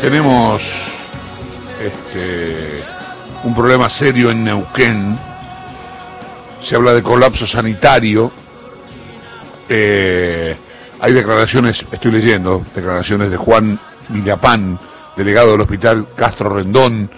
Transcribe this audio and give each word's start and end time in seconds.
Tenemos 0.00 0.72
este, 1.82 2.84
un 3.42 3.52
problema 3.52 3.88
serio 3.88 4.30
en 4.30 4.44
Neuquén. 4.44 5.18
Se 6.60 6.76
habla 6.76 6.94
de 6.94 7.02
colapso 7.02 7.48
sanitario. 7.48 8.30
Eh, 9.68 10.56
hay 11.00 11.12
declaraciones, 11.12 11.84
estoy 11.90 12.12
leyendo, 12.12 12.64
declaraciones 12.74 13.30
de 13.30 13.36
Juan 13.36 13.78
Villapán, 14.08 14.78
delegado 15.16 15.52
del 15.52 15.62
hospital 15.62 16.08
Castro 16.14 16.48
Rendón. 16.50 17.10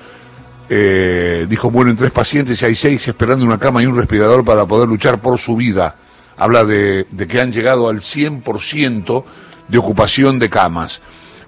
Eh, 0.70 1.46
dijo, 1.50 1.70
mueren 1.70 1.96
tres 1.96 2.12
pacientes 2.12 2.62
y 2.62 2.64
hay 2.64 2.74
seis 2.74 3.06
esperando 3.06 3.44
una 3.44 3.58
cama 3.58 3.82
y 3.82 3.86
un 3.86 3.96
respirador 3.96 4.42
para 4.42 4.64
poder 4.64 4.88
luchar 4.88 5.20
por 5.20 5.38
su 5.38 5.54
vida. 5.54 5.96
Habla 6.38 6.64
de, 6.64 7.06
de 7.10 7.26
que 7.28 7.42
han 7.42 7.52
llegado 7.52 7.90
al 7.90 8.00
100% 8.00 9.24
de 9.68 9.78
ocupación 9.78 10.38
de 10.38 10.48
camas. 10.48 11.02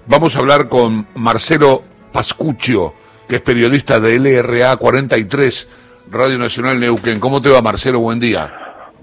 Vamos 0.05 0.35
a 0.35 0.39
hablar 0.39 0.67
con 0.67 1.07
Marcelo 1.15 1.81
Pascuccio, 2.11 2.93
que 3.27 3.37
es 3.37 3.41
periodista 3.41 4.01
de 4.01 4.19
LRA 4.19 4.75
43, 4.75 5.67
Radio 6.11 6.37
Nacional 6.37 6.77
Neuquén. 6.77 7.21
¿Cómo 7.21 7.41
te 7.41 7.47
va, 7.47 7.61
Marcelo? 7.61 7.99
Buen 7.99 8.19
día. 8.19 8.53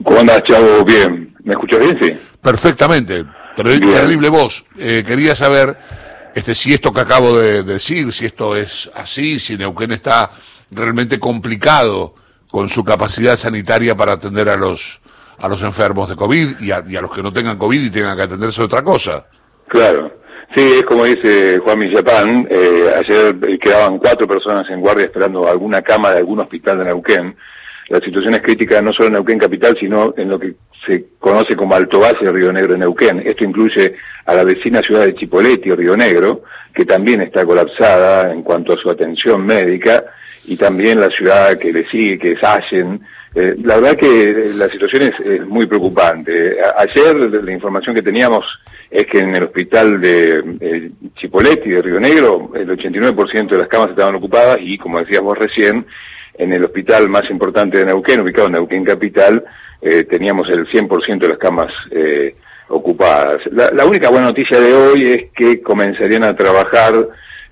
¿Cómo 0.04 0.20
andas, 0.20 0.42
Chavo? 0.44 0.84
Bien. 0.84 1.34
¿Me 1.42 1.54
escuchas 1.54 1.80
bien, 1.80 1.98
sí? 2.02 2.20
Perfectamente. 2.42 3.24
Terrible, 3.56 3.94
terrible 3.94 4.28
voz. 4.28 4.66
Eh, 4.76 5.02
quería 5.06 5.34
saber 5.34 5.74
este, 6.34 6.54
si 6.54 6.74
esto 6.74 6.92
que 6.92 7.00
acabo 7.00 7.38
de 7.38 7.62
decir, 7.62 8.12
si 8.12 8.26
esto 8.26 8.54
es 8.54 8.90
así, 8.94 9.38
si 9.38 9.56
Neuquén 9.56 9.92
está 9.92 10.30
realmente 10.70 11.18
complicado 11.18 12.14
con 12.50 12.68
su 12.68 12.84
capacidad 12.84 13.36
sanitaria 13.36 13.96
para 13.96 14.12
atender 14.12 14.50
a 14.50 14.56
los 14.56 15.00
a 15.38 15.48
los 15.48 15.62
enfermos 15.62 16.10
de 16.10 16.16
COVID 16.16 16.60
y 16.60 16.70
a, 16.70 16.84
y 16.86 16.96
a 16.96 17.00
los 17.00 17.10
que 17.10 17.22
no 17.22 17.32
tengan 17.32 17.56
COVID 17.56 17.82
y 17.82 17.88
tengan 17.88 18.14
que 18.14 18.24
atenderse 18.24 18.60
a 18.60 18.66
otra 18.66 18.82
cosa. 18.82 19.26
Claro. 19.68 20.19
Sí, 20.54 20.78
es 20.78 20.82
como 20.82 21.04
dice 21.04 21.58
Juan 21.58 21.78
Millapán, 21.78 22.48
eh, 22.50 22.90
ayer 22.96 23.36
quedaban 23.60 23.98
cuatro 23.98 24.26
personas 24.26 24.68
en 24.68 24.80
guardia 24.80 25.04
esperando 25.04 25.48
alguna 25.48 25.80
cama 25.80 26.10
de 26.10 26.18
algún 26.18 26.40
hospital 26.40 26.78
de 26.78 26.86
Neuquén. 26.86 27.36
La 27.88 28.00
situación 28.00 28.34
es 28.34 28.40
crítica 28.40 28.82
no 28.82 28.92
solo 28.92 29.06
en 29.06 29.12
Neuquén 29.14 29.38
capital, 29.38 29.76
sino 29.78 30.12
en 30.16 30.28
lo 30.28 30.40
que 30.40 30.54
se 30.84 31.04
conoce 31.20 31.54
como 31.54 31.76
Alto 31.76 32.00
Base 32.00 32.32
Río 32.32 32.52
Negro 32.52 32.74
en 32.74 32.80
Neuquén. 32.80 33.22
Esto 33.24 33.44
incluye 33.44 33.94
a 34.26 34.34
la 34.34 34.42
vecina 34.42 34.80
ciudad 34.80 35.06
de 35.06 35.14
Chipoleti, 35.14 35.70
Río 35.72 35.96
Negro, 35.96 36.42
que 36.74 36.84
también 36.84 37.20
está 37.20 37.44
colapsada 37.44 38.32
en 38.32 38.42
cuanto 38.42 38.72
a 38.72 38.76
su 38.76 38.90
atención 38.90 39.46
médica, 39.46 40.04
y 40.46 40.56
también 40.56 40.98
la 40.98 41.10
ciudad 41.10 41.56
que 41.58 41.72
le 41.72 41.86
sigue, 41.86 42.18
que 42.18 42.32
es 42.32 42.42
Allen, 42.42 43.00
eh, 43.34 43.54
la 43.62 43.76
verdad 43.76 43.96
que 43.96 44.50
la 44.54 44.68
situación 44.68 45.02
es, 45.02 45.46
muy 45.46 45.66
preocupante. 45.66 46.56
ayer 46.76 47.14
la 47.16 47.52
información 47.52 47.94
que 47.94 48.02
teníamos 48.02 48.44
es 48.90 49.06
que 49.06 49.18
en 49.18 49.34
el 49.34 49.44
hospital 49.44 50.00
de 50.00 50.42
eh, 50.60 50.90
Chipoletti 51.16 51.70
de 51.70 51.82
Río 51.82 52.00
Negro 52.00 52.50
el 52.54 52.68
89% 52.68 53.48
de 53.48 53.58
las 53.58 53.68
camas 53.68 53.90
estaban 53.90 54.16
ocupadas 54.16 54.58
y 54.60 54.76
como 54.78 54.98
decías 54.98 55.20
vos 55.20 55.38
recién, 55.38 55.86
en 56.34 56.52
el 56.52 56.64
hospital 56.64 57.08
más 57.08 57.28
importante 57.30 57.78
de 57.78 57.86
Neuquén, 57.86 58.20
ubicado 58.20 58.46
en 58.46 58.54
Neuquén 58.54 58.84
Capital, 58.84 59.44
eh, 59.80 60.04
teníamos 60.04 60.48
el 60.48 60.66
100% 60.66 61.18
de 61.18 61.28
las 61.28 61.38
camas 61.38 61.72
ocupadas. 62.68 63.40
La, 63.52 63.84
única 63.84 64.10
buena 64.10 64.26
noticia 64.26 64.60
de 64.60 64.72
hoy 64.72 65.02
es 65.02 65.24
que 65.34 65.60
comenzarían 65.60 66.24
a 66.24 66.36
trabajar 66.36 66.94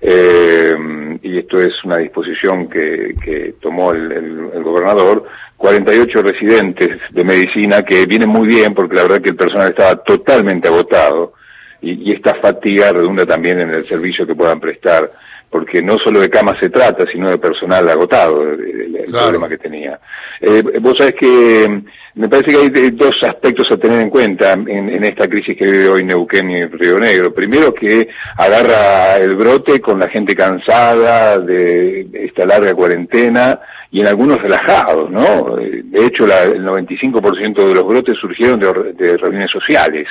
y 0.01 1.37
esto 1.37 1.61
es 1.61 1.83
una 1.83 1.97
disposición 1.97 2.69
que, 2.69 3.55
tomó 3.59 3.91
el 3.91 4.63
gobernador, 4.63 5.25
48 5.59 6.21
residentes 6.21 7.01
de 7.11 7.23
medicina 7.25 7.83
que 7.83 8.05
vienen 8.05 8.29
muy 8.29 8.47
bien 8.47 8.73
porque 8.73 8.95
la 8.95 9.03
verdad 9.03 9.21
que 9.21 9.31
el 9.31 9.35
personal 9.35 9.67
estaba 9.67 9.97
totalmente 9.97 10.69
agotado 10.69 11.33
y, 11.81 12.13
esta 12.13 12.33
fatiga 12.35 12.93
redunda 12.93 13.25
también 13.25 13.59
en 13.59 13.71
el 13.71 13.85
servicio 13.85 14.25
que 14.25 14.35
puedan 14.35 14.61
prestar 14.61 15.11
porque 15.49 15.81
no 15.81 15.97
solo 15.97 16.19
de 16.19 16.29
camas 16.29 16.59
se 16.59 16.69
trata, 16.69 17.05
sino 17.11 17.29
de 17.29 17.37
personal 17.37 17.87
agotado, 17.89 18.43
el, 18.43 19.05
problema 19.09 19.49
que 19.49 19.57
tenía. 19.57 19.99
Eh, 20.39 20.61
vos 20.79 20.95
sabés 20.97 21.15
que 21.15 21.67
mm, 21.67 22.19
me 22.19 22.29
parece 22.29 22.51
que 22.51 22.57
hay 22.57 22.91
dos 22.91 23.15
aspectos 23.23 23.71
a 23.71 23.77
tener 23.77 23.99
en 23.99 24.09
cuenta 24.09 24.53
en, 24.53 25.03
esta 25.03 25.27
crisis 25.27 25.57
que 25.57 25.65
vive 25.65 25.89
hoy 25.89 26.03
Neuquén 26.03 26.49
y 26.49 26.65
Río 26.65 26.99
Negro. 26.99 27.33
Primero 27.33 27.73
que 27.73 28.07
agarra 28.37 29.17
el 29.17 29.35
brote 29.35 29.81
con 29.81 29.99
la 29.99 30.09
gente 30.09 30.35
cansada 30.35 31.39
de 31.39 32.07
esta 32.13 32.45
larga 32.45 32.73
cuarentena, 32.73 33.59
y 33.91 34.01
en 34.01 34.07
algunos 34.07 34.41
relajados, 34.41 35.09
¿no? 35.09 35.55
De 35.55 36.05
hecho, 36.05 36.27
la, 36.27 36.43
el 36.43 36.63
95% 36.63 37.67
de 37.67 37.73
los 37.73 37.85
brotes 37.85 38.17
surgieron 38.19 38.59
de, 38.59 39.17
reuniones 39.17 39.49
sociales. 39.49 40.07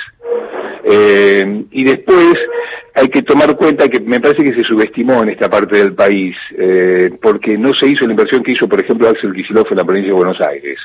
Eh, 0.84 1.64
y 1.70 1.84
después 1.84 2.34
hay 2.98 3.08
que 3.08 3.22
tomar 3.22 3.56
cuenta 3.56 3.88
que 3.88 4.00
me 4.00 4.20
parece 4.20 4.42
que 4.42 4.54
se 4.54 4.64
subestimó 4.64 5.22
en 5.22 5.30
esta 5.30 5.48
parte 5.48 5.76
del 5.76 5.94
país, 5.94 6.36
eh, 6.56 7.10
porque 7.20 7.56
no 7.56 7.72
se 7.74 7.86
hizo 7.86 8.04
la 8.04 8.12
inversión 8.12 8.42
que 8.42 8.52
hizo, 8.52 8.68
por 8.68 8.80
ejemplo, 8.80 9.08
Axel 9.08 9.32
Kicillof 9.32 9.70
en 9.70 9.76
la 9.76 9.84
provincia 9.84 10.12
de 10.12 10.18
Buenos 10.18 10.40
Aires, 10.40 10.78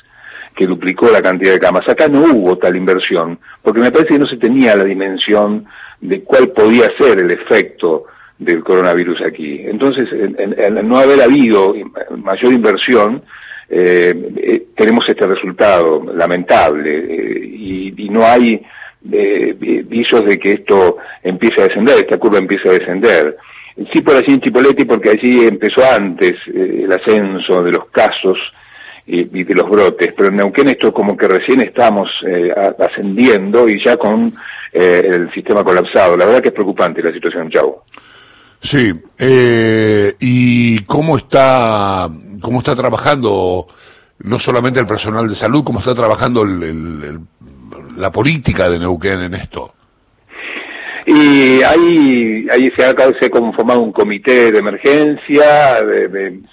que 0.56 0.68
duplicó 0.68 1.10
la 1.12 1.22
cantidad 1.22 1.54
de 1.54 1.60
camas. 1.60 1.88
Acá 1.90 2.08
no 2.08 2.22
hubo 2.22 2.58
tal 2.58 2.76
inversión, 2.76 3.40
porque 3.62 3.80
me 3.80 3.92
parece 3.92 4.14
que 4.14 4.20
no 4.20 4.28
se 4.28 4.38
tenía 4.38 4.76
la 4.76 4.84
dimensión 4.84 5.66
de 6.02 6.22
cuál 6.22 6.50
podía 6.50 6.88
ser 6.98 7.20
el 7.20 7.32
efecto 7.32 8.06
del 8.38 8.64
coronavirus 8.64 9.22
aquí. 9.22 9.62
Entonces, 9.64 10.08
en, 10.12 10.88
no 10.88 10.98
haber 10.98 11.22
habido 11.22 11.74
mayor 12.18 12.54
inversión, 12.54 13.24
eh, 13.70 14.14
eh, 14.38 14.66
tenemos 14.76 15.08
este 15.08 15.26
resultado 15.26 16.04
lamentable 16.14 16.96
eh, 17.10 17.94
y, 17.98 18.10
no 18.10 18.24
hay 18.24 18.62
visos 19.04 20.26
de 20.26 20.40
que 20.40 20.54
esto 20.54 20.98
empiece 21.22 21.62
a 21.62 21.68
descender, 21.68 22.00
esta 22.00 22.18
curva 22.18 22.38
empiece 22.38 22.70
a 22.70 22.74
descender. 22.74 23.38
Sí 23.92 24.02
por 24.02 24.16
allí 24.16 24.34
en 24.34 24.42
Chipoleti 24.42 24.86
porque 24.86 25.10
allí 25.12 25.46
empezó 25.46 25.82
antes 25.84 26.36
el 26.48 26.92
ascenso 26.92 27.64
de 27.64 27.72
los 27.72 27.86
casos 27.90 28.38
y, 29.06 29.44
de 29.44 29.56
los 29.56 29.70
brotes, 29.70 30.14
pero 30.16 30.30
en 30.30 30.38
Neuquén 30.38 30.70
esto 30.70 30.94
como 30.94 31.18
que 31.18 31.28
recién 31.28 31.62
estamos 31.62 32.10
ascendiendo 32.80 33.68
y 33.68 33.84
ya 33.84 33.98
con 33.98 34.34
el 34.72 35.32
sistema 35.34 35.64
colapsado. 35.64 36.16
La 36.16 36.26
verdad 36.26 36.42
que 36.42 36.50
es 36.50 36.54
preocupante 36.54 37.02
la 37.02 37.12
situación, 37.12 37.50
Chau. 37.50 37.82
Sí, 38.64 38.94
eh, 39.20 40.16
y 40.22 40.80
cómo 40.86 41.18
está, 41.18 42.10
cómo 42.42 42.60
está 42.60 42.74
trabajando 42.74 43.68
no 44.20 44.40
solamente 44.40 44.80
el 44.80 44.88
personal 44.88 45.28
de 45.28 45.36
salud, 45.36 45.66
cómo 45.66 45.80
está 45.80 45.94
trabajando 45.94 46.46
la 47.98 48.12
política 48.12 48.70
de 48.70 48.80
Neuquén 48.80 49.22
en 49.22 49.34
esto. 49.36 49.74
Y 51.06 51.62
ahí, 51.64 52.48
ahí 52.50 52.72
se 52.76 52.86
ha, 52.86 52.96
se 53.20 53.26
ha 53.26 53.30
conformado 53.30 53.82
un 53.82 53.92
comité 53.92 54.52
de 54.52 54.60
emergencia, 54.60 55.80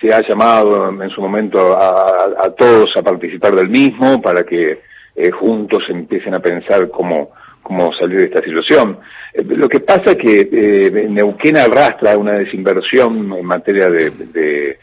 se 0.01 0.13
ha 0.13 0.27
llamado 0.27 1.03
en 1.03 1.11
su 1.11 1.21
momento 1.21 1.79
a, 1.79 2.51
todos 2.59 2.97
a 2.97 3.03
participar 3.03 3.55
del 3.55 3.69
mismo 3.69 4.21
para 4.21 4.43
que 4.43 4.81
eh, 5.15 5.31
juntos 5.31 5.85
empiecen 5.89 6.35
a 6.35 6.41
pensar 6.41 6.89
cómo, 6.91 7.31
cómo 7.63 7.93
salir 7.93 8.19
de 8.19 8.25
esta 8.25 8.43
situación. 8.43 8.99
Eh, 9.33 9.45
lo 9.45 9.69
que 9.69 9.81
pasa 9.81 10.13
es 10.13 10.17
que 10.17 10.49
eh, 10.53 11.07
Neuquén 11.09 11.57
arrastra 11.57 12.19
una 12.19 12.33
desinversión 12.33 13.33
en 13.33 13.45
materia 13.45 13.89
de, 13.89 14.11
de, 14.11 14.79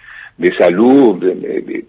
salud 0.57 1.21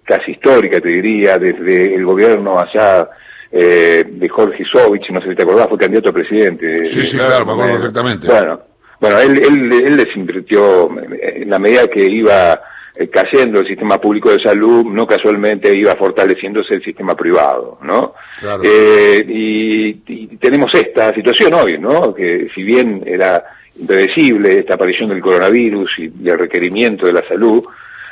casi 0.03 0.33
histórica, 0.33 0.81
te 0.81 0.89
diría, 0.89 1.39
desde 1.39 1.95
el 1.95 2.05
gobierno 2.05 2.59
allá 2.59 3.09
eh, 3.51 4.05
de 4.09 4.29
Jorge 4.29 4.65
Sovich, 4.65 5.11
no 5.11 5.21
sé 5.21 5.31
si 5.31 5.35
te 5.35 5.43
acordás, 5.43 5.69
fue 5.69 5.79
candidato 5.79 6.11
a 6.11 6.13
presidente. 6.13 6.85
Sí, 6.85 7.05
sí, 7.05 7.17
claro, 7.17 7.47
me 7.47 7.53
acuerdo 7.53 7.73
perfectamente. 7.75 8.27
Bueno, 8.27 8.61
bueno 9.01 9.19
él, 9.19 9.39
él, 9.39 9.73
él 9.73 9.97
desinvirtió 9.97 10.91
en 11.21 11.49
la 11.49 11.59
medida 11.59 11.89
que 11.89 12.05
iba 12.05 12.61
eh, 13.01 13.09
cayendo 13.09 13.61
el 13.61 13.67
sistema 13.69 14.01
público 14.01 14.29
de 14.29 14.43
salud, 14.43 14.85
no 14.85 15.07
casualmente 15.07 15.73
iba 15.73 15.95
fortaleciéndose 15.95 16.75
el 16.75 16.83
sistema 16.83 17.15
privado, 17.15 17.79
¿no? 17.83 18.15
Eh, 18.61 19.25
y, 19.25 19.95
tenemos 20.39 20.75
esta 20.75 21.15
situación 21.15 21.55
hoy, 21.55 21.79
¿no? 21.79 22.13
Que 22.13 22.49
si 22.53 22.65
bien 22.65 23.05
era 23.07 23.45
impredecible 23.77 24.59
esta 24.59 24.75
aparición 24.75 25.11
del 25.11 25.21
coronavirus 25.21 25.97
y, 25.99 26.29
el 26.29 26.39
requerimiento 26.41 27.07
de 27.07 27.13
la 27.13 27.25
salud 27.29 27.63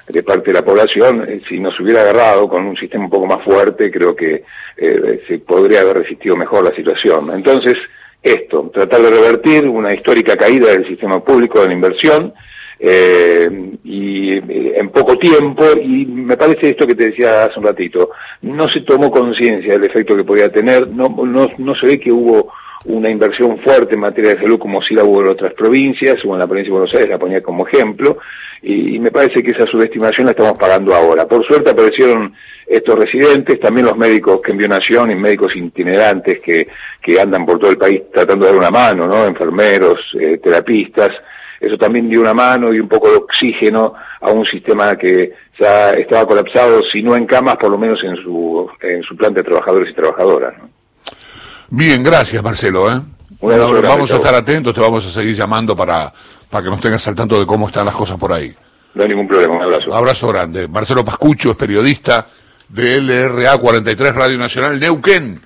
de 0.08 0.22
parte 0.22 0.46
de 0.46 0.54
la 0.54 0.64
población, 0.64 1.24
eh, 1.28 1.40
si 1.48 1.58
nos 1.58 1.78
hubiera 1.80 2.02
agarrado 2.02 2.48
con 2.48 2.64
un 2.64 2.76
sistema 2.76 3.04
un 3.04 3.10
poco 3.10 3.26
más 3.26 3.42
fuerte, 3.44 3.90
creo 3.90 4.14
que 4.14 4.44
se 4.76 5.38
podría 5.38 5.80
haber 5.80 5.98
resistido 5.98 6.36
mejor 6.36 6.62
la 6.62 6.76
situación. 6.76 7.30
Entonces, 7.32 7.76
esto, 8.22 8.70
tratar 8.74 9.00
de 9.00 9.10
revertir 9.10 9.66
una 9.66 9.94
histórica 9.94 10.36
caída 10.36 10.70
del 10.70 10.86
sistema 10.86 11.24
público 11.24 11.60
de 11.60 11.68
la 11.68 11.72
inversión, 11.72 12.34
eh, 12.78 13.48
y 13.84 14.32
eh, 14.34 14.74
en 14.76 14.90
poco 14.90 15.16
tiempo, 15.16 15.64
y 15.80 16.04
me 16.04 16.36
parece 16.36 16.70
esto 16.70 16.86
que 16.86 16.94
te 16.94 17.06
decía 17.06 17.44
hace 17.44 17.58
un 17.58 17.64
ratito, 17.64 18.10
no 18.42 18.68
se 18.68 18.80
tomó 18.80 19.10
conciencia 19.10 19.72
del 19.72 19.84
efecto 19.84 20.16
que 20.16 20.24
podía 20.24 20.50
tener, 20.50 20.88
no, 20.88 21.08
no, 21.08 21.50
no 21.56 21.74
se 21.74 21.86
ve 21.86 22.00
que 22.00 22.12
hubo 22.12 22.52
una 22.86 23.10
inversión 23.10 23.58
fuerte 23.58 23.94
en 23.94 24.00
materia 24.00 24.34
de 24.34 24.40
salud 24.40 24.58
como 24.58 24.82
si 24.82 24.94
la 24.94 25.04
hubo 25.04 25.20
en 25.20 25.28
otras 25.28 25.52
provincias, 25.54 26.24
o 26.24 26.32
en 26.32 26.38
la 26.38 26.46
provincia 26.46 26.72
de 26.72 26.78
Buenos 26.78 26.94
Aires, 26.94 27.10
la 27.10 27.18
ponía 27.18 27.42
como 27.42 27.66
ejemplo, 27.66 28.18
y, 28.62 28.98
me 28.98 29.10
parece 29.10 29.42
que 29.42 29.50
esa 29.52 29.66
subestimación 29.66 30.26
la 30.26 30.32
estamos 30.32 30.58
pagando 30.58 30.94
ahora. 30.94 31.26
Por 31.26 31.46
suerte 31.46 31.70
aparecieron 31.70 32.34
estos 32.66 32.98
residentes, 32.98 33.60
también 33.60 33.86
los 33.86 33.96
médicos 33.96 34.40
que 34.42 34.52
envió 34.52 34.66
Nación 34.66 35.10
y 35.10 35.14
médicos 35.14 35.54
itinerantes 35.54 36.40
que, 36.40 36.66
que 37.00 37.20
andan 37.20 37.46
por 37.46 37.58
todo 37.58 37.70
el 37.70 37.78
país 37.78 38.02
tratando 38.12 38.46
de 38.46 38.52
dar 38.52 38.60
una 38.60 38.70
mano, 38.70 39.06
¿no? 39.06 39.26
Enfermeros, 39.26 40.00
eh, 40.18 40.38
terapistas, 40.38 41.12
eso 41.60 41.78
también 41.78 42.08
dio 42.08 42.20
una 42.20 42.34
mano 42.34 42.72
y 42.72 42.80
un 42.80 42.88
poco 42.88 43.10
de 43.10 43.16
oxígeno 43.16 43.94
a 44.20 44.30
un 44.30 44.44
sistema 44.44 44.96
que 44.96 45.32
ya 45.58 45.90
estaba 45.92 46.26
colapsado, 46.26 46.82
si 46.84 47.02
no 47.02 47.16
en 47.16 47.26
camas, 47.26 47.56
por 47.56 47.70
lo 47.70 47.78
menos 47.78 48.02
en 48.04 48.16
su, 48.16 48.68
en 48.80 49.02
su 49.02 49.16
planta 49.16 49.40
de 49.40 49.48
trabajadores 49.48 49.90
y 49.90 49.94
trabajadoras. 49.94 50.54
Bien, 51.70 52.02
gracias 52.02 52.42
Marcelo. 52.42 52.92
¿eh? 52.92 53.00
vamos 53.40 54.10
a 54.10 54.16
estar 54.16 54.34
atentos, 54.34 54.74
te 54.74 54.80
vamos 54.80 55.04
a 55.06 55.10
seguir 55.10 55.34
llamando 55.34 55.76
para, 55.76 56.12
para 56.50 56.64
que 56.64 56.70
nos 56.70 56.80
tengas 56.80 57.06
al 57.08 57.14
tanto 57.14 57.38
de 57.38 57.46
cómo 57.46 57.66
están 57.66 57.84
las 57.84 57.94
cosas 57.94 58.16
por 58.16 58.32
ahí. 58.32 58.54
No 58.94 59.02
hay 59.02 59.08
ningún 59.10 59.28
problema, 59.28 59.54
un 59.54 59.62
abrazo. 59.62 59.94
Abrazo 59.94 60.28
grande. 60.28 60.68
Marcelo 60.68 61.04
Pascucho 61.04 61.50
es 61.50 61.56
periodista 61.56 62.26
de 62.68 63.00
LRA 63.00 63.58
43 63.58 64.14
Radio 64.14 64.38
Nacional 64.38 64.80
Neuquén. 64.80 65.40